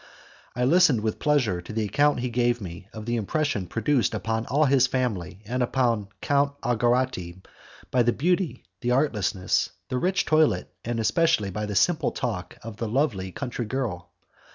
[0.55, 4.15] I listened with real pleasure to the account he gave me of the impression produced
[4.15, 7.43] upon all his family and upon Count Algarotti
[7.91, 12.77] by the beauty, the artlessness, the rich toilet, and especially by the simple talk of
[12.77, 14.09] the lovely country girl.